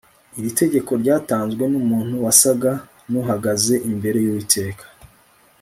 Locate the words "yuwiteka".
4.25-4.83